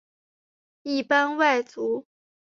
[0.81, 2.07] 一般外族。